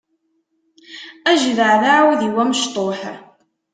[1.31, 2.99] Ajdaɛ d aɛudiw amecṭuḥ.